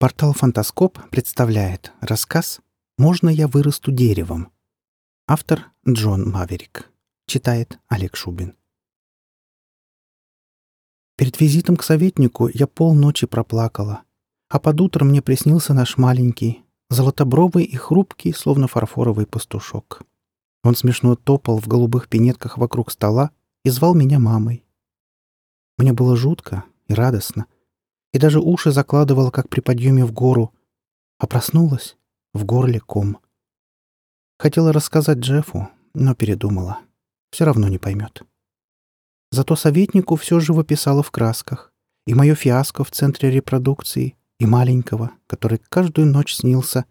Портал 0.00 0.32
«Фантаскоп» 0.32 0.96
представляет 1.10 1.92
рассказ 2.00 2.60
«Можно 2.98 3.30
я 3.30 3.48
вырасту 3.48 3.90
деревом?» 3.90 4.52
Автор 5.26 5.72
Джон 5.88 6.30
Маверик. 6.30 6.88
Читает 7.26 7.80
Олег 7.88 8.14
Шубин. 8.14 8.54
Перед 11.16 11.40
визитом 11.40 11.76
к 11.76 11.82
советнику 11.82 12.46
я 12.46 12.68
полночи 12.68 13.26
проплакала, 13.26 14.04
а 14.48 14.60
под 14.60 14.80
утро 14.80 15.04
мне 15.04 15.20
приснился 15.20 15.74
наш 15.74 15.96
маленький, 15.96 16.62
золотобровый 16.90 17.64
и 17.64 17.74
хрупкий, 17.74 18.32
словно 18.32 18.68
фарфоровый 18.68 19.26
пастушок. 19.26 20.02
Он 20.62 20.76
смешно 20.76 21.16
топал 21.16 21.58
в 21.58 21.66
голубых 21.66 22.08
пинетках 22.08 22.56
вокруг 22.56 22.92
стола 22.92 23.32
и 23.64 23.70
звал 23.70 23.96
меня 23.96 24.20
мамой. 24.20 24.64
Мне 25.76 25.92
было 25.92 26.14
жутко 26.14 26.62
и 26.86 26.94
радостно— 26.94 27.46
и 28.12 28.18
даже 28.18 28.40
уши 28.40 28.70
закладывала, 28.70 29.30
как 29.30 29.48
при 29.48 29.60
подъеме 29.60 30.04
в 30.04 30.12
гору, 30.12 30.54
а 31.18 31.26
проснулась 31.26 31.96
в 32.32 32.44
горле 32.44 32.80
ком. 32.80 33.18
Хотела 34.38 34.72
рассказать 34.72 35.18
Джеффу, 35.18 35.68
но 35.94 36.14
передумала. 36.14 36.78
Все 37.30 37.44
равно 37.44 37.68
не 37.68 37.78
поймет. 37.78 38.22
Зато 39.30 39.56
советнику 39.56 40.16
все 40.16 40.40
живописала 40.40 41.02
в 41.02 41.10
красках. 41.10 41.72
И 42.06 42.14
мое 42.14 42.34
фиаско 42.34 42.84
в 42.84 42.90
центре 42.90 43.30
репродукции, 43.30 44.16
и 44.38 44.46
маленького, 44.46 45.10
который 45.26 45.58
каждую 45.68 46.06
ночь 46.06 46.34
снился, 46.34 46.86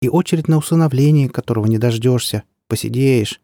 и 0.00 0.08
очередь 0.08 0.48
на 0.48 0.56
усыновление, 0.56 1.28
которого 1.28 1.66
не 1.66 1.76
дождешься, 1.76 2.44
посидеешь. 2.68 3.42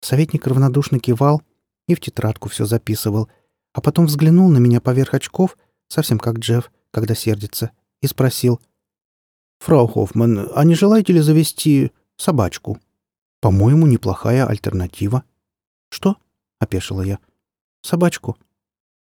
Советник 0.00 0.46
равнодушно 0.46 0.98
кивал 0.98 1.42
и 1.86 1.94
в 1.94 2.00
тетрадку 2.00 2.48
все 2.48 2.64
записывал, 2.64 3.28
а 3.72 3.80
потом 3.80 4.06
взглянул 4.06 4.50
на 4.50 4.58
меня 4.58 4.80
поверх 4.80 5.14
очков— 5.14 5.56
совсем 5.92 6.18
как 6.18 6.38
Джефф, 6.38 6.72
когда 6.90 7.14
сердится, 7.14 7.70
и 8.00 8.06
спросил. 8.06 8.60
«Фрау 9.60 9.86
Хоффман, 9.86 10.50
а 10.54 10.64
не 10.64 10.74
желаете 10.74 11.12
ли 11.12 11.20
завести 11.20 11.92
собачку? 12.16 12.80
По-моему, 13.40 13.86
неплохая 13.86 14.46
альтернатива». 14.46 15.22
«Что?»— 15.90 16.16
опешила 16.58 17.02
я. 17.02 17.18
«Собачку. 17.82 18.38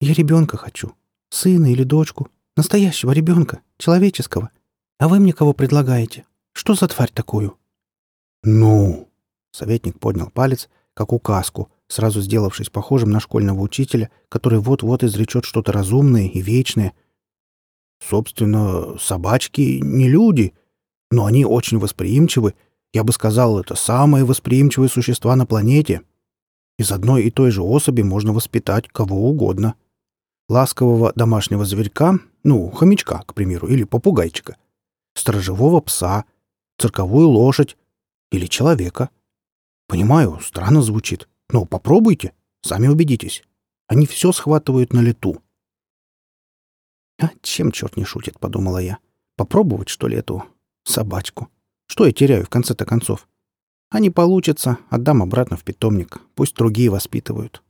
Я 0.00 0.12
ребенка 0.12 0.56
хочу. 0.58 0.92
Сына 1.30 1.72
или 1.72 1.82
дочку. 1.82 2.28
Настоящего 2.56 3.12
ребенка, 3.12 3.60
человеческого. 3.78 4.50
А 4.98 5.08
вы 5.08 5.18
мне 5.18 5.32
кого 5.32 5.54
предлагаете? 5.54 6.26
Что 6.52 6.74
за 6.74 6.88
тварь 6.88 7.10
такую?» 7.10 7.58
«Ну...»— 8.42 9.08
советник 9.50 9.98
поднял 9.98 10.30
палец, 10.30 10.68
как 10.94 11.12
указку, 11.12 11.70
сразу 11.88 12.20
сделавшись 12.20 12.70
похожим 12.70 13.10
на 13.10 13.20
школьного 13.20 13.60
учителя, 13.60 14.10
который 14.28 14.58
вот-вот 14.58 15.04
изречет 15.04 15.44
что-то 15.44 15.72
разумное 15.72 16.26
и 16.26 16.40
вечное. 16.40 16.94
Собственно, 18.00 18.98
собачки 18.98 19.80
не 19.82 20.08
люди, 20.08 20.54
но 21.10 21.26
они 21.26 21.44
очень 21.44 21.78
восприимчивы. 21.78 22.54
Я 22.92 23.04
бы 23.04 23.12
сказал, 23.12 23.58
это 23.58 23.74
самые 23.74 24.24
восприимчивые 24.24 24.88
существа 24.88 25.36
на 25.36 25.46
планете. 25.46 26.02
Из 26.78 26.90
одной 26.92 27.24
и 27.24 27.30
той 27.30 27.50
же 27.50 27.62
особи 27.62 28.02
можно 28.02 28.32
воспитать 28.32 28.88
кого 28.88 29.30
угодно. 29.30 29.74
Ласкового 30.48 31.12
домашнего 31.16 31.64
зверька, 31.64 32.18
ну, 32.44 32.70
хомячка, 32.70 33.22
к 33.26 33.34
примеру, 33.34 33.66
или 33.66 33.84
попугайчика, 33.84 34.56
сторожевого 35.14 35.80
пса, 35.80 36.24
цирковую 36.78 37.28
лошадь 37.28 37.76
или 38.30 38.46
человека. 38.46 39.10
Понимаю, 39.88 40.38
странно 40.42 40.82
звучит, 40.82 41.28
ну, 41.50 41.64
попробуйте, 41.64 42.32
сами 42.62 42.88
убедитесь. 42.88 43.44
Они 43.86 44.06
все 44.06 44.32
схватывают 44.32 44.92
на 44.92 45.00
лету. 45.00 45.42
«А 47.18 47.30
чем 47.40 47.72
черт 47.72 47.96
не 47.96 48.04
шутит?»— 48.04 48.38
подумала 48.40 48.78
я. 48.78 48.98
«Попробовать, 49.36 49.88
что 49.88 50.08
ли, 50.08 50.16
эту 50.16 50.44
собачку? 50.84 51.48
Что 51.86 52.06
я 52.06 52.12
теряю 52.12 52.44
в 52.44 52.48
конце-то 52.48 52.84
концов? 52.84 53.28
А 53.90 54.00
не 54.00 54.10
получится, 54.10 54.78
отдам 54.90 55.22
обратно 55.22 55.56
в 55.56 55.64
питомник. 55.64 56.20
Пусть 56.34 56.56
другие 56.56 56.90
воспитывают». 56.90 57.62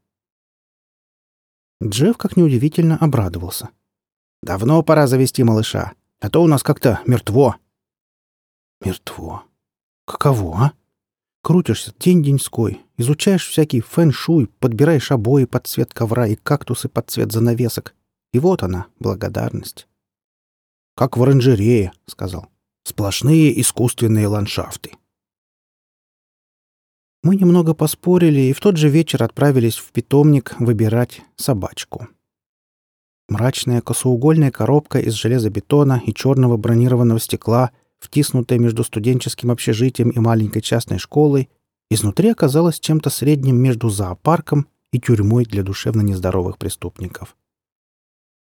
Джефф, 1.84 2.16
как 2.16 2.36
неудивительно, 2.36 2.96
обрадовался. 2.96 3.68
«Давно 4.42 4.82
пора 4.82 5.06
завести 5.06 5.44
малыша, 5.44 5.92
а 6.20 6.30
то 6.30 6.42
у 6.42 6.46
нас 6.46 6.62
как-то 6.62 7.00
мертво». 7.06 7.56
«Мертво? 8.80 9.44
Каково, 10.06 10.56
а?» 10.56 10.72
Крутишься 11.46 11.94
день-деньской, 12.00 12.80
изучаешь 12.96 13.46
всякий 13.46 13.80
фэн-шуй, 13.80 14.48
подбираешь 14.58 15.12
обои 15.12 15.44
под 15.44 15.68
цвет 15.68 15.94
ковра 15.94 16.26
и 16.26 16.34
кактусы 16.34 16.88
под 16.88 17.08
цвет 17.08 17.30
занавесок. 17.30 17.94
И 18.32 18.40
вот 18.40 18.64
она, 18.64 18.86
благодарность. 18.98 19.86
«Как 20.96 21.16
в 21.16 21.22
оранжерее»,— 21.22 21.92
сказал. 22.06 22.48
«Сплошные 22.82 23.60
искусственные 23.60 24.26
ландшафты». 24.26 24.94
Мы 27.22 27.36
немного 27.36 27.74
поспорили 27.74 28.40
и 28.40 28.52
в 28.52 28.58
тот 28.58 28.76
же 28.76 28.88
вечер 28.88 29.22
отправились 29.22 29.76
в 29.76 29.92
питомник 29.92 30.56
выбирать 30.58 31.22
собачку. 31.36 32.08
Мрачная 33.28 33.82
косоугольная 33.82 34.50
коробка 34.50 34.98
из 34.98 35.12
железобетона 35.12 36.02
и 36.04 36.12
черного 36.12 36.56
бронированного 36.56 37.20
стекла— 37.20 37.70
втиснутая 37.98 38.58
между 38.58 38.84
студенческим 38.84 39.50
общежитием 39.50 40.10
и 40.10 40.18
маленькой 40.18 40.62
частной 40.62 40.98
школой, 40.98 41.48
изнутри 41.90 42.30
оказалась 42.30 42.80
чем-то 42.80 43.10
средним 43.10 43.56
между 43.56 43.88
зоопарком 43.88 44.66
и 44.92 45.00
тюрьмой 45.00 45.44
для 45.44 45.62
душевно 45.62 46.02
нездоровых 46.02 46.58
преступников. 46.58 47.36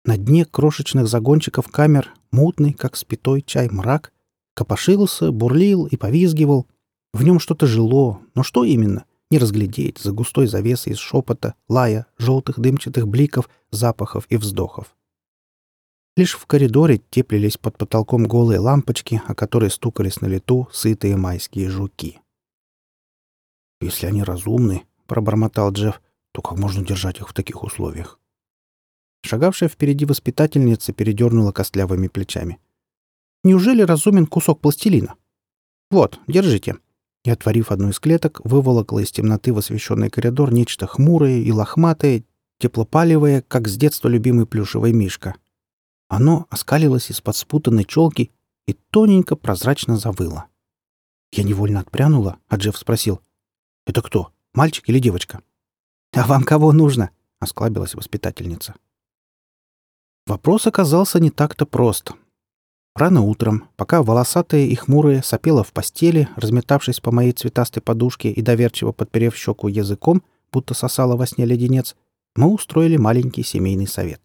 На 0.06 0.18
дне 0.18 0.46
крошечных 0.46 1.08
загончиков 1.08 1.68
камер 1.68 2.14
мутный, 2.32 2.74
как 2.74 2.96
спитой 2.96 3.42
чай, 3.42 3.70
мрак, 3.70 4.14
копошился, 4.54 5.32
бурлил 5.32 5.86
и 5.88 5.98
повизгивал. 5.98 6.68
В 7.14 7.24
нем 7.24 7.40
что-то 7.40 7.66
жило, 7.66 8.22
но 8.36 8.44
что 8.44 8.64
именно, 8.64 9.06
не 9.32 9.40
разглядеть 9.40 9.98
за 9.98 10.12
густой 10.12 10.48
завесой 10.48 10.94
из 10.94 11.00
шепота, 11.00 11.56
лая, 11.68 12.06
желтых 12.18 12.60
дымчатых 12.60 13.08
бликов, 13.08 13.50
запахов 13.72 14.26
и 14.30 14.38
вздохов. 14.38 14.96
Лишь 16.18 16.36
в 16.38 16.46
коридоре 16.46 17.02
теплились 17.10 17.58
под 17.58 17.78
потолком 17.78 18.26
голые 18.26 18.60
лампочки, 18.60 19.22
о 19.28 19.36
которые 19.36 19.70
стукались 19.70 20.22
на 20.22 20.28
лету 20.28 20.70
сытые 20.72 21.18
майские 21.18 21.70
жуки. 21.70 22.22
«Если 23.82 24.08
они 24.08 24.24
разумны»,— 24.24 24.86
пробормотал 25.08 25.74
Джефф,— 25.74 26.02
«то 26.32 26.42
как 26.42 26.58
можно 26.58 26.86
держать 26.86 27.20
их 27.20 27.28
в 27.28 27.34
таких 27.34 27.64
условиях?» 27.64 28.18
Шагавшая 29.24 29.68
впереди 29.68 30.06
воспитательница 30.06 30.94
передернула 30.94 31.52
костлявыми 31.52 32.08
плечами. 32.08 32.60
«Неужели 33.44 33.82
разумен 33.82 34.26
кусок 34.26 34.62
пластилина?» 34.62 35.16
«Вот, 35.92 36.20
держите». 36.28 36.78
И, 37.26 37.30
отворив 37.30 37.72
одну 37.72 37.90
из 37.90 38.00
клеток, 38.00 38.40
выволокла 38.46 39.00
из 39.00 39.12
темноты 39.12 39.52
в 39.52 39.58
освещенный 39.58 40.10
коридор 40.10 40.54
нечто 40.54 40.88
хмурое 40.88 41.40
и 41.40 41.52
лохматое, 41.52 42.24
теплопалевое, 42.60 43.42
как 43.42 43.68
с 43.68 43.76
детства 43.76 44.08
любимый 44.08 44.46
плюшевый 44.46 44.94
мишка— 44.94 45.36
оно 46.08 46.48
оскалилось 46.50 47.10
из-под 47.10 47.36
спутанной 47.36 47.84
челки 47.84 48.32
и 48.68 48.74
тоненько 48.74 49.36
прозрачно 49.36 49.98
завыло. 49.98 50.46
Я 51.32 51.44
невольно 51.44 51.80
отпрянула, 51.80 52.38
а 52.48 52.58
Джефф 52.58 52.78
спросил. 52.78 53.22
«Это 53.86 54.02
кто, 54.02 54.32
мальчик 54.54 54.88
или 54.90 55.00
девочка?» 55.00 55.42
«А 56.14 56.26
вам 56.26 56.44
кого 56.44 56.72
нужно?»— 56.72 57.12
осклабилась 57.40 57.96
воспитательница. 57.96 58.76
Вопрос 60.26 60.66
оказался 60.66 61.20
не 61.20 61.30
так-то 61.30 61.66
прост. 61.66 62.14
Рано 62.96 63.22
утром, 63.22 63.68
пока 63.76 64.02
волосатая 64.02 64.66
и 64.66 64.76
хмурая 64.76 65.22
сопела 65.22 65.64
в 65.64 65.74
постели, 65.74 66.30
разметавшись 66.38 67.02
по 67.02 67.12
моей 67.12 67.34
цветастой 67.34 67.84
подушке 67.84 68.32
и 68.32 68.42
доверчиво 68.42 68.94
подперев 68.94 69.36
щеку 69.36 69.68
языком, 69.68 70.24
будто 70.52 70.74
сосала 70.74 71.18
во 71.18 71.28
сне 71.28 71.46
леденец, 71.46 71.96
мы 72.36 72.48
устроили 72.48 72.96
маленький 72.96 73.44
семейный 73.44 73.88
совет. 73.88 74.22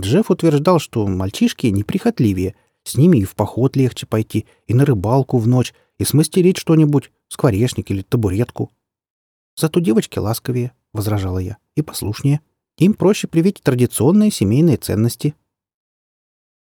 Джефф 0.00 0.30
утверждал, 0.30 0.78
что 0.78 1.06
мальчишки 1.06 1.66
неприхотливее, 1.66 2.54
с 2.84 2.96
ними 2.96 3.18
и 3.18 3.24
в 3.24 3.34
поход 3.34 3.76
легче 3.76 4.06
пойти, 4.06 4.46
и 4.66 4.74
на 4.74 4.84
рыбалку 4.84 5.38
в 5.38 5.46
ночь, 5.48 5.74
и 5.98 6.04
смастерить 6.04 6.56
что-нибудь, 6.56 7.10
скворечник 7.28 7.90
или 7.90 8.02
табуретку. 8.02 8.70
Зато 9.56 9.80
девочки 9.80 10.18
ласковее,— 10.18 10.72
возражала 10.92 11.38
я,— 11.38 11.56
и 11.74 11.82
послушнее. 11.82 12.40
Им 12.78 12.94
проще 12.94 13.26
привить 13.26 13.60
традиционные 13.62 14.30
семейные 14.30 14.76
ценности. 14.76 15.34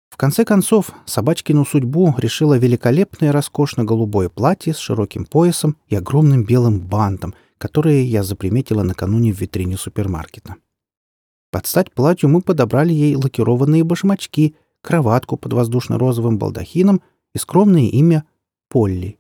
В 0.10 0.18
конце 0.18 0.44
концов, 0.44 0.92
собачкину 1.06 1.66
судьбу 1.66 2.16
решило 2.18 2.58
великолепное 2.58 3.32
роскошно-голубое 3.32 4.30
платье 4.30 4.74
с 4.74 4.78
широким 4.78 5.26
поясом 5.26 5.78
и 5.88 5.96
огромным 5.96 6.44
белым 6.44 6.80
бантом, 6.80 7.36
которое 7.60 8.02
я 8.02 8.24
заприметила 8.24 8.82
накануне 8.82 9.32
в 9.32 9.40
витрине 9.40 9.78
супермаркета.— 9.78 10.56
под 11.52 11.66
стать 11.66 11.92
платью 11.92 12.30
мы 12.30 12.42
подобрали 12.42 12.94
ей 12.94 13.16
лакированные 13.16 13.84
башмачки, 13.84 14.56
кроватку 14.82 15.38
под 15.38 15.54
воздушно-розовым 15.54 16.38
балдахином 16.38 17.02
и 17.34 17.38
скромное 17.38 17.90
имя 17.90 18.26
Полли. 18.70 19.20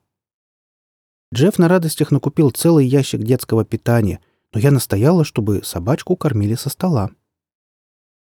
Джефф 1.34 1.58
на 1.60 1.68
радостях 1.68 2.12
накупил 2.12 2.52
целый 2.52 2.88
ящик 2.88 3.22
детского 3.22 3.66
питания, 3.66 4.20
но 4.54 4.60
я 4.60 4.72
настояла, 4.72 5.24
чтобы 5.24 5.64
собачку 5.64 6.16
кормили 6.16 6.56
со 6.56 6.70
стола. 6.70 7.12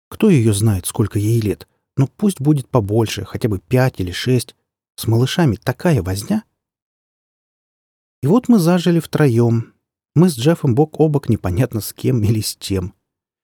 Кто 0.10 0.30
ее 0.30 0.54
знает, 0.54 0.86
сколько 0.86 1.20
ей 1.20 1.40
лет? 1.40 1.68
Ну 1.98 2.08
пусть 2.08 2.42
будет 2.42 2.70
побольше, 2.70 3.26
хотя 3.26 3.50
бы 3.50 3.60
пять 3.60 4.00
или 4.00 4.12
шесть. 4.12 4.56
С 4.96 5.08
малышами 5.08 5.56
такая 5.56 6.04
возня. 6.04 6.44
И 8.22 8.28
вот 8.28 8.50
мы 8.50 8.60
зажили 8.60 9.00
втроем. 9.00 9.74
Мы 10.14 10.30
с 10.30 10.38
Джеффом 10.38 10.76
бок 10.76 11.00
о 11.00 11.08
бок 11.08 11.30
непонятно 11.30 11.82
с 11.82 11.94
кем 11.94 12.22
или 12.24 12.42
с 12.42 12.56
чем. 12.56 12.94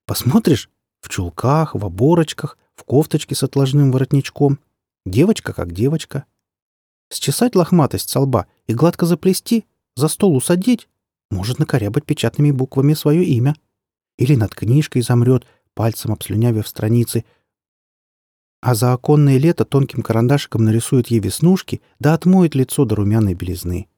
Посмотришь, 0.08 0.70
в 1.02 1.10
чулках, 1.10 1.76
в 1.76 1.86
оборочках, 1.86 2.58
в 2.76 2.86
кофточке 2.86 3.36
с 3.36 3.44
отложным 3.44 3.92
воротничком. 3.92 4.58
Девочка 5.06 5.52
как 5.54 5.74
девочка. 5.74 6.24
Счесать 7.14 7.56
лохматость 7.56 8.10
со 8.10 8.22
лба 8.22 8.48
и 8.68 8.74
гладко 8.74 9.06
заплести, 9.06 9.66
за 9.98 10.08
стол 10.08 10.38
усадить, 10.38 10.88
может 11.30 11.60
накорябать 11.60 12.06
печатными 12.06 12.52
буквами 12.52 12.94
свое 12.94 13.26
имя. 13.26 13.56
Или 14.18 14.36
над 14.36 14.56
книжкой 14.56 15.02
замрет, 15.02 15.46
пальцем 15.74 16.14
обслюнявив 16.14 16.68
страницы, 16.68 17.26
а 18.62 18.76
за 18.76 18.94
оконное 18.94 19.38
лето 19.38 19.66
тонким 19.66 20.02
карандашиком 20.04 20.64
нарисует 20.64 21.08
ей 21.08 21.20
веснушки, 21.20 21.82
да 22.00 22.14
отмоет 22.14 22.56
лицо 22.56 22.86
до 22.86 22.96
румяной 22.96 23.34
белизны. 23.34 23.90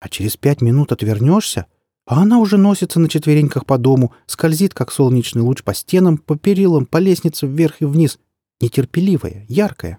А 0.00 0.08
через 0.08 0.36
пять 0.36 0.60
минут 0.60 0.90
отвернешься, 0.90 1.66
а 2.06 2.22
она 2.22 2.38
уже 2.38 2.56
носится 2.56 3.00
на 3.00 3.08
четвереньках 3.08 3.66
по 3.66 3.78
дому, 3.78 4.14
скользит, 4.26 4.72
как 4.72 4.92
солнечный 4.92 5.42
луч 5.42 5.62
по 5.64 5.74
стенам, 5.74 6.18
по 6.18 6.36
перилам, 6.36 6.86
по 6.86 6.98
лестнице 6.98 7.46
вверх 7.46 7.82
и 7.82 7.84
вниз, 7.84 8.18
нетерпеливая, 8.60 9.44
яркая. 9.48 9.98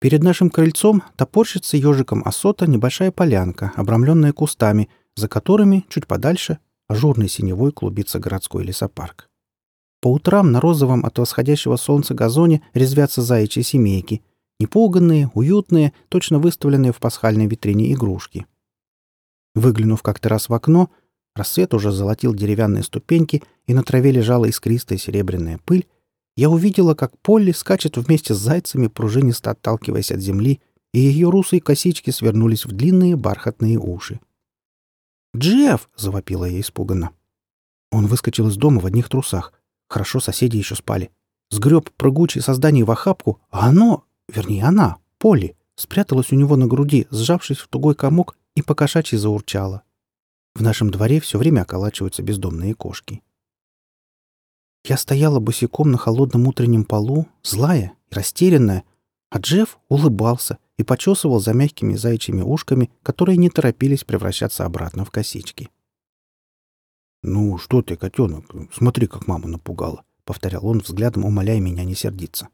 Перед 0.00 0.22
нашим 0.22 0.50
крыльцом 0.50 1.02
топорщится 1.16 1.76
ежиком 1.76 2.22
осота 2.24 2.66
небольшая 2.66 3.10
полянка, 3.10 3.72
обрамленная 3.74 4.32
кустами, 4.32 4.90
за 5.16 5.28
которыми, 5.28 5.84
чуть 5.88 6.06
подальше, 6.06 6.58
ажурный 6.86 7.28
синевой 7.28 7.72
клубится 7.72 8.20
городской 8.20 8.64
лесопарк. 8.64 9.28
По 10.00 10.12
утрам 10.12 10.52
на 10.52 10.60
розовом 10.60 11.04
от 11.04 11.18
восходящего 11.18 11.76
солнца 11.76 12.14
газоне 12.14 12.62
резвятся 12.74 13.22
заячьи 13.22 13.64
семейки, 13.64 14.22
непуганные, 14.60 15.30
уютные, 15.34 15.92
точно 16.08 16.38
выставленные 16.38 16.92
в 16.92 16.98
пасхальной 16.98 17.46
витрине 17.46 17.92
игрушки. 17.92 18.46
Выглянув 19.54 20.02
как-то 20.02 20.28
раз 20.28 20.48
в 20.48 20.54
окно, 20.54 20.90
рассвет 21.34 21.74
уже 21.74 21.90
золотил 21.90 22.34
деревянные 22.34 22.82
ступеньки, 22.82 23.42
и 23.66 23.74
на 23.74 23.82
траве 23.82 24.12
лежала 24.12 24.48
искристая 24.48 24.98
серебряная 24.98 25.58
пыль, 25.64 25.86
я 26.38 26.50
увидела, 26.50 26.94
как 26.94 27.18
Полли 27.18 27.50
скачет 27.50 27.96
вместе 27.96 28.32
с 28.32 28.38
зайцами, 28.38 28.86
пружинисто 28.86 29.50
отталкиваясь 29.50 30.12
от 30.12 30.20
земли, 30.20 30.60
и 30.94 31.00
ее 31.00 31.30
русые 31.30 31.60
косички 31.60 32.10
свернулись 32.10 32.64
в 32.64 32.70
длинные 32.70 33.16
бархатные 33.16 33.76
уши. 33.76 34.20
«Джефф!»— 35.36 35.90
завопила 35.96 36.44
я 36.44 36.60
испуганно. 36.60 37.10
Он 37.90 38.06
выскочил 38.06 38.46
из 38.46 38.56
дома 38.56 38.80
в 38.80 38.86
одних 38.86 39.08
трусах. 39.08 39.52
Хорошо 39.88 40.20
соседи 40.20 40.56
еще 40.56 40.76
спали. 40.76 41.10
Сгреб 41.50 41.90
прыгучее 41.96 42.40
создание 42.40 42.84
в 42.84 42.90
охапку, 42.92 43.40
а 43.50 43.66
оно, 43.66 44.04
вернее 44.28 44.62
она, 44.62 44.98
Полли, 45.18 45.56
спряталась 45.74 46.30
у 46.30 46.36
него 46.36 46.54
на 46.54 46.68
груди, 46.68 47.08
сжавшись 47.10 47.58
в 47.58 47.66
тугой 47.66 47.96
комок, 47.96 48.37
и 48.58 48.62
покошачьи 48.62 49.16
заурчала. 49.16 49.84
В 50.56 50.62
нашем 50.62 50.90
дворе 50.90 51.20
все 51.20 51.38
время 51.38 51.62
околачиваются 51.62 52.24
бездомные 52.24 52.74
кошки. 52.74 53.22
Я 54.84 54.96
стояла 54.96 55.38
босиком 55.38 55.92
на 55.92 55.98
холодном 55.98 56.48
утреннем 56.48 56.84
полу, 56.84 57.28
злая 57.44 57.92
и 58.10 58.14
растерянная, 58.14 58.82
а 59.30 59.38
Джефф 59.38 59.78
улыбался 59.88 60.58
и 60.76 60.82
почесывал 60.82 61.38
за 61.38 61.52
мягкими 61.52 61.94
зайчьими 61.94 62.42
ушками, 62.42 62.90
которые 63.04 63.36
не 63.36 63.48
торопились 63.48 64.02
превращаться 64.02 64.64
обратно 64.64 65.04
в 65.04 65.12
косички. 65.12 65.70
«Ну, 67.22 67.58
что 67.58 67.82
ты, 67.82 67.96
котенок, 67.96 68.46
смотри, 68.72 69.06
как 69.06 69.28
мама 69.28 69.46
напугала»,— 69.46 70.04
повторял 70.24 70.66
он 70.66 70.80
взглядом, 70.80 71.24
умоляя 71.24 71.60
меня 71.60 71.84
не 71.84 71.94
сердиться. 71.94 72.48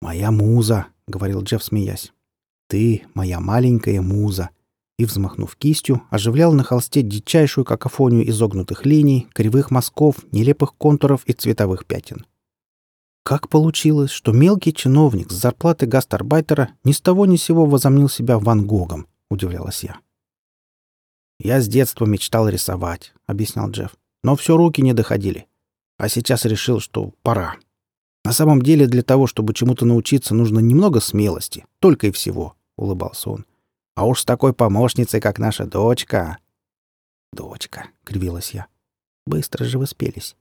«Моя 0.00 0.30
муза»,— 0.30 0.86
говорил 1.06 1.42
Джефф, 1.42 1.62
смеясь. 1.62 2.14
«Ты 2.68 3.04
моя 3.14 3.40
маленькая 3.40 4.00
муза 4.00 4.50
и, 4.98 5.04
взмахнув 5.04 5.56
кистью, 5.56 6.02
оживлял 6.10 6.52
на 6.52 6.64
холсте 6.64 7.02
дичайшую 7.02 7.64
какофонию 7.64 8.28
изогнутых 8.28 8.86
линий, 8.86 9.28
кривых 9.32 9.70
мазков, 9.70 10.16
нелепых 10.32 10.74
контуров 10.74 11.22
и 11.26 11.32
цветовых 11.32 11.86
пятен. 11.86 12.26
Как 13.22 13.48
получилось, 13.48 14.10
что 14.10 14.32
мелкий 14.32 14.72
чиновник 14.72 15.30
с 15.32 15.34
зарплаты 15.34 15.86
гастарбайтера 15.86 16.70
ни 16.84 16.92
с 16.92 17.00
того 17.00 17.26
ни 17.26 17.36
сего 17.36 17.66
возомнил 17.66 18.08
себя 18.08 18.38
Ван 18.38 18.66
Гогом, 18.66 19.08
удивлялась 19.30 19.82
я. 19.82 19.98
«Я 21.38 21.60
с 21.60 21.68
детства 21.68 22.06
мечтал 22.06 22.48
рисовать»,— 22.48 23.12
объяснял 23.26 23.70
Джефф. 23.70 23.94
«Но 24.22 24.36
все 24.36 24.56
руки 24.56 24.80
не 24.80 24.94
доходили. 24.94 25.46
А 25.98 26.08
сейчас 26.08 26.44
решил, 26.44 26.80
что 26.80 27.12
пора. 27.22 27.56
На 28.26 28.32
самом 28.32 28.60
деле 28.60 28.86
для 28.86 29.02
того, 29.02 29.26
чтобы 29.26 29.54
чему-то 29.54 29.84
научиться, 29.86 30.34
нужно 30.34 30.58
немного 30.58 31.00
смелости. 31.00 31.64
Только 31.78 32.08
и 32.08 32.10
всего»,— 32.12 32.56
улыбался 32.76 33.30
он. 33.30 33.46
А 33.96 34.04
уж 34.04 34.20
с 34.20 34.24
такой 34.26 34.52
помощницей, 34.52 35.20
как 35.22 35.38
наша 35.38 35.64
дочка. 35.64 36.38
Дочка, 37.32 37.88
кривилась 38.04 38.50
я. 38.50 38.66
Быстро 39.26 39.64
же 39.64 39.78
вы 39.78 39.86
спелись. 39.86 40.36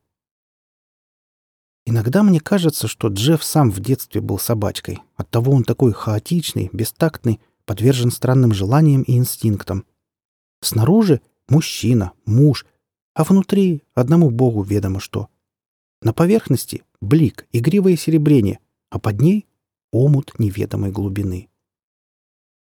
Иногда 1.86 2.22
мне 2.22 2.42
кажется, 2.42 2.90
что 2.90 3.08
Джефф 3.08 3.42
сам 3.44 3.72
в 3.72 3.80
детстве 3.80 4.20
был 4.20 4.40
собачкой. 4.40 5.02
Оттого 5.16 5.54
он 5.54 5.64
такой 5.64 5.94
хаотичный, 5.94 6.70
бестактный, 6.74 7.40
подвержен 7.66 8.12
странным 8.12 8.54
желаниям 8.54 9.04
и 9.04 9.16
инстинктам. 9.18 9.86
Снаружи— 10.62 11.22
мужчина, 11.48 12.12
муж, 12.26 12.66
а 13.14 13.24
внутри— 13.24 13.84
одному 13.94 14.32
богу 14.32 14.64
ведомо 14.64 15.00
что. 15.00 15.30
На 16.02 16.12
поверхности— 16.12 16.84
блик, 17.06 17.48
игривое 17.52 17.96
серебрение, 17.96 18.60
а 18.90 19.00
под 19.00 19.22
ней— 19.22 19.48
омут 19.92 20.38
неведомой 20.40 20.92
глубины. 20.92 21.50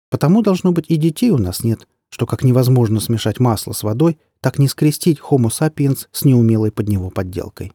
Потому, 0.09 0.41
должно 0.41 0.71
быть, 0.71 0.85
и 0.87 0.95
детей 0.95 1.31
у 1.31 1.37
нас 1.37 1.63
нет, 1.63 1.87
что 2.09 2.25
как 2.25 2.43
невозможно 2.43 2.99
смешать 2.99 3.39
масло 3.39 3.73
с 3.73 3.83
водой, 3.83 4.17
так 4.39 4.59
не 4.59 4.67
скрестить 4.67 5.19
Homo 5.19 5.49
sapiens 5.49 6.07
с 6.11 6.23
неумелой 6.23 6.71
под 6.71 6.87
него 6.87 7.09
подделкой. 7.09 7.73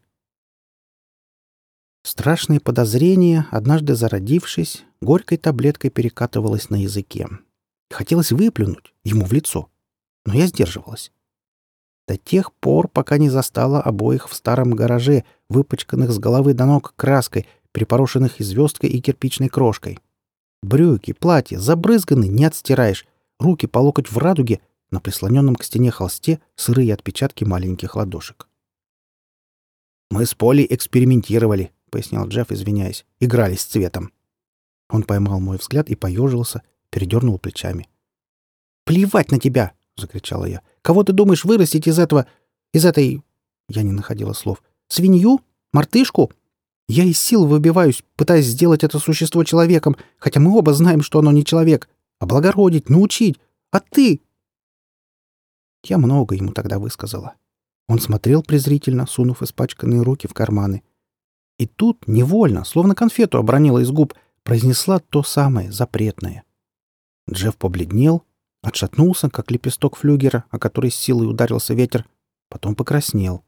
Страшное 2.04 2.58
подозрение, 2.58 3.46
однажды 3.50 3.94
зародившись, 3.94 4.84
горькой 5.00 5.38
таблеткой 5.38 5.90
перекатывалось 5.90 6.70
на 6.70 6.82
языке. 6.82 7.28
Хотелось 7.90 8.32
выплюнуть 8.32 8.94
ему 9.04 9.24
в 9.24 9.32
лицо, 9.32 9.68
но 10.24 10.34
я 10.34 10.46
сдерживалась. 10.46 11.12
До 12.12 12.18
тех 12.18 12.52
пор, 12.52 12.88
пока 12.88 13.16
не 13.16 13.30
застала 13.30 13.80
обоих 13.80 14.28
в 14.28 14.34
старом 14.34 14.72
гараже, 14.72 15.24
выпачканных 15.48 16.10
с 16.10 16.18
головы 16.18 16.52
до 16.52 16.66
ног 16.66 16.92
краской, 16.94 17.46
припорошенных 17.72 18.38
и 18.38 18.44
звездкой, 18.44 18.90
и 18.90 19.00
кирпичной 19.00 19.48
крошкой. 19.48 19.98
Брюки, 20.62 21.14
платье 21.14 21.58
забрызганы, 21.58 22.28
не 22.28 22.44
отстираешь. 22.44 23.06
Руки 23.40 23.66
по 23.66 23.78
локоть 23.78 24.10
в 24.10 24.18
радуге, 24.18 24.60
на 24.90 25.00
прислоненном 25.00 25.56
к 25.56 25.64
стене 25.64 25.90
холсте 25.90 26.42
сырые 26.54 26.92
отпечатки 26.92 27.44
маленьких 27.44 27.96
ладошек. 27.96 28.46
«Мы 30.10 30.26
с 30.26 30.34
Полей 30.34 30.66
экспериментировали»,— 30.68 31.72
пояснял 31.90 32.28
Джефф, 32.28 32.52
извиняясь. 32.52 33.06
«Играли 33.20 33.54
с 33.54 33.64
цветом». 33.64 34.12
Он 34.90 35.02
поймал 35.04 35.40
мой 35.40 35.56
взгляд 35.56 35.88
и 35.88 35.94
поежился, 35.94 36.60
передернул 36.90 37.38
плечами. 37.38 37.88
«Плевать 38.84 39.30
на 39.30 39.40
тебя!»— 39.40 39.72
закричала 39.96 40.44
я. 40.44 40.62
«Кого 40.82 41.04
ты 41.04 41.12
думаешь 41.12 41.44
вырастить 41.44 41.86
из 41.86 41.98
этого... 41.98 42.26
из 42.72 42.84
этой...» 42.84 43.22
Я 43.68 43.82
не 43.82 43.92
находила 43.92 44.32
слов. 44.32 44.62
«Свинью? 44.88 45.40
Мартышку? 45.72 46.30
Я 46.88 47.04
из 47.04 47.18
сил 47.18 47.46
выбиваюсь, 47.46 48.02
пытаясь 48.16 48.46
сделать 48.46 48.84
это 48.84 48.98
существо 48.98 49.44
человеком, 49.44 49.96
хотя 50.18 50.40
мы 50.40 50.56
оба 50.56 50.74
знаем, 50.74 51.02
что 51.02 51.20
оно 51.20 51.32
не 51.32 51.44
человек. 51.44 51.88
Облагородить, 52.18 52.88
научить. 52.88 53.38
А 53.70 53.80
ты...» 53.80 54.20
Я 55.84 55.98
много 55.98 56.34
ему 56.34 56.52
тогда 56.52 56.78
высказала. 56.78 57.34
Он 57.88 57.98
смотрел 57.98 58.42
презрительно, 58.42 59.06
сунув 59.06 59.42
испачканные 59.42 60.02
руки 60.02 60.28
в 60.28 60.34
карманы. 60.34 60.82
И 61.58 61.66
тут, 61.66 62.06
невольно, 62.06 62.64
словно 62.64 62.94
конфету 62.94 63.38
обронила 63.38 63.80
из 63.80 63.90
губ, 63.90 64.14
произнесла 64.44 64.98
то 64.98 65.22
самое 65.22 65.70
запретное. 65.70 66.44
Джефф 67.30 67.56
побледнел, 67.56 68.24
отшатнулся, 68.62 69.28
как 69.28 69.50
лепесток 69.50 69.96
флюгера, 69.96 70.44
о 70.50 70.58
который 70.58 70.90
с 70.90 70.96
силой 70.96 71.28
ударился 71.28 71.74
ветер, 71.74 72.06
потом 72.48 72.74
покраснел. 72.74 73.44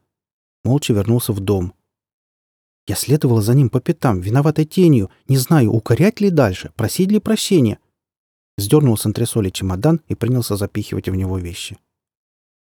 Молча 0.65 0.93
вернулся 0.93 1.33
в 1.33 1.41
дом— 1.41 1.75
я 2.87 2.97
следовала 2.97 3.41
за 3.41 3.55
ним 3.55 3.71
по 3.71 3.81
пятам, 3.81 4.21
виноватой 4.21 4.67
тенью, 4.67 5.11
не 5.27 5.39
знаю, 5.39 5.73
укорять 5.73 6.21
ли 6.21 6.31
дальше, 6.31 6.71
просить 6.77 7.11
ли 7.11 7.19
прощения. 7.19 7.79
Сдернул 8.59 8.97
с 8.99 9.07
антресоли 9.07 9.51
чемодан 9.51 10.01
и 10.09 10.15
принялся 10.15 10.57
запихивать 10.57 11.09
в 11.09 11.15
него 11.15 11.39
вещи. 11.39 11.79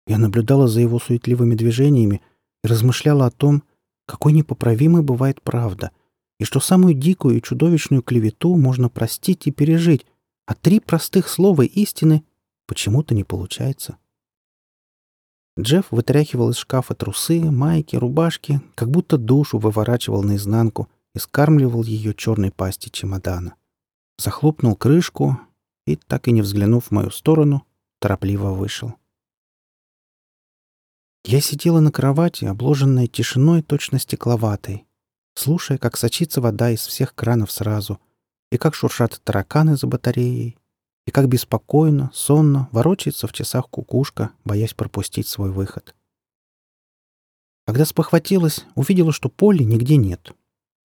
Я 0.07 0.19
наблюдала 0.19 0.67
за 0.67 0.81
его 0.81 0.99
суетливыми 0.99 1.55
движениями 1.55 2.21
и 2.63 2.67
размышляла 2.67 3.25
о 3.25 3.31
том, 3.31 3.63
какой 4.05 4.33
непоправимой 4.33 5.01
бывает 5.01 5.41
правда, 5.41 5.89
и 6.39 6.43
что 6.43 6.59
самую 6.59 6.93
дикую 6.93 7.37
и 7.37 7.41
чудовищную 7.41 8.03
клевету 8.03 8.55
можно 8.55 8.89
простить 8.89 9.47
и 9.47 9.51
пережить, 9.51 10.05
а 10.45 10.53
три 10.53 10.79
простых 10.79 11.27
слова 11.27 11.63
истины 11.63 12.23
почему-то 12.67 13.13
не 13.15 13.23
получается. 13.23 13.97
Джефф 15.59 15.87
вытряхивал 15.91 16.49
из 16.49 16.57
шкафа 16.57 16.95
трусы, 16.95 17.39
майки, 17.39 17.95
рубашки, 17.95 18.61
как 18.75 18.91
будто 18.91 19.17
душу 19.17 19.57
выворачивал 19.57 20.21
наизнанку 20.21 20.89
и 21.13 21.19
скармливал 21.19 21.83
ее 21.83 22.13
черной 22.13 22.51
пасти 22.51 22.89
чемодана. 22.89 23.55
Захлопнул 24.17 24.75
крышку 24.75 25.39
и, 25.85 25.95
так 25.95 26.27
и 26.27 26.31
не 26.31 26.41
взглянув 26.41 26.87
в 26.87 26.91
мою 26.91 27.09
сторону, 27.09 27.65
торопливо 27.99 28.51
вышел. 28.51 28.95
Я 31.23 31.41
сидела 31.41 31.79
на 31.79 31.91
кровати, 31.91 32.45
обложенная 32.45 33.07
тишиной 33.07 33.63
точно 33.63 33.97
стекловатой, 33.97 34.85
слушая, 35.33 35.77
как 35.77 35.97
сочится 35.97 36.41
вода 36.41 36.69
из 36.69 36.85
всех 36.85 37.15
кранов 37.15 37.51
сразу, 37.51 37.99
и 38.51 38.57
как 38.57 38.75
шуршат 38.75 39.21
тараканы 39.23 39.75
за 39.75 39.87
батареей, 39.87 40.57
и 41.05 41.11
как 41.11 41.27
беспокойно, 41.27 42.09
сонно 42.13 42.69
ворочается 42.71 43.27
в 43.27 43.33
часах 43.33 43.69
кукушка, 43.69 44.31
боясь 44.43 44.73
пропустить 44.73 45.27
свой 45.27 45.51
выход. 45.51 45.95
Когда 47.65 47.85
спохватилась, 47.85 48.65
увидела, 48.75 49.11
что 49.11 49.29
Полли 49.29 49.63
нигде 49.63 49.97
нет. 49.97 50.33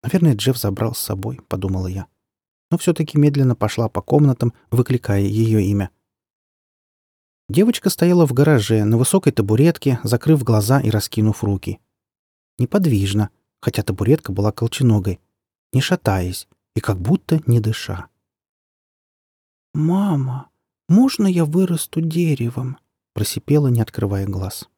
Наверное, 0.02 0.34
Джефф 0.34 0.56
забрал 0.56 0.94
с 0.94 0.98
собой, 0.98 1.40
подумала 1.48 1.86
я. 1.86 2.06
Но 2.70 2.78
все-таки 2.78 3.18
медленно 3.18 3.54
пошла 3.54 3.88
по 3.88 4.00
комнатам, 4.00 4.54
выкликая 4.70 5.20
ее 5.20 5.62
имя. 5.62 5.90
Девочка 7.48 7.90
стояла 7.90 8.26
в 8.26 8.32
гараже 8.32 8.84
на 8.84 8.96
высокой 8.96 9.32
табуретке, 9.32 10.00
закрыв 10.04 10.42
глаза 10.42 10.80
и 10.80 10.88
раскинув 10.88 11.44
руки. 11.44 11.78
Неподвижно, 12.58 13.30
хотя 13.60 13.82
табуретка 13.82 14.32
была 14.32 14.52
колченогой, 14.52 15.20
не 15.72 15.82
шатаясь 15.82 16.48
и 16.74 16.80
как 16.80 17.00
будто 17.00 17.40
не 17.46 17.60
дыша. 17.60 18.08
«Мама, 19.74 20.50
можно 20.88 21.26
я 21.26 21.44
вырасту 21.44 22.00
деревом?»— 22.00 22.78
просипела, 23.14 23.68
не 23.68 23.80
открывая 23.80 24.26
глаз. 24.26 24.68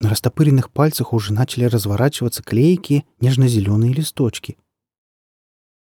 На 0.00 0.08
растопыренных 0.08 0.70
пальцах 0.70 1.12
уже 1.12 1.32
начали 1.32 1.64
разворачиваться 1.64 2.42
клейкие 2.42 3.04
нежно-зеленые 3.20 3.92
листочки. 3.92 4.56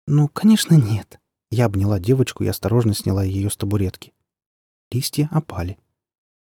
«Ну, 0.07 0.27
конечно, 0.27 0.75
нет». 0.75 1.19
Я 1.51 1.65
обняла 1.65 1.99
девочку 1.99 2.43
и 2.43 2.47
осторожно 2.47 2.93
сняла 2.93 3.23
ее 3.23 3.49
с 3.49 3.57
табуретки. 3.57 4.13
Листья 4.89 5.27
опали. 5.31 5.77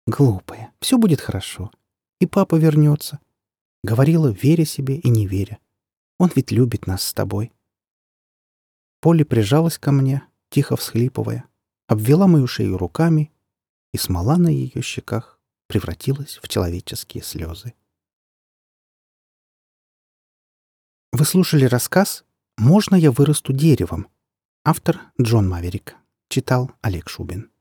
«Глупая, 0.07 0.73
все 0.79 0.97
будет 0.97 1.21
хорошо. 1.21 1.71
И 2.19 2.25
папа 2.25 2.55
вернется»,— 2.55 3.19
говорила, 3.83 4.29
веря 4.29 4.65
себе 4.65 4.97
и 4.97 5.09
не 5.09 5.27
веря. 5.27 5.59
«Он 6.19 6.31
ведь 6.35 6.51
любит 6.51 6.87
нас 6.87 7.03
с 7.03 7.13
тобой». 7.13 7.51
Полли 9.03 9.23
прижалась 9.23 9.77
ко 9.77 9.91
мне, 9.91 10.25
тихо 10.49 10.77
всхлипывая 10.77 11.43
обвела 11.87 12.25
мою 12.25 12.47
шею 12.47 12.77
руками, 12.77 13.33
и 13.91 13.97
смола 13.97 14.37
на 14.37 14.47
ее 14.47 14.81
щеках 14.81 15.41
превратилась 15.67 16.39
в 16.41 16.47
человеческие 16.47 17.21
слезы. 17.21 17.73
Вы 21.11 21.25
слушали 21.25 21.65
рассказ 21.65 22.23
«Можно 22.57 22.95
я 22.95 23.11
вырасту 23.11 23.51
деревом»? 23.51 24.07
Автор 24.63 25.01
Джон 25.21 25.49
Маверик. 25.49 25.97
Читал 26.29 26.71
Олег 26.81 27.09
Шубин. 27.09 27.52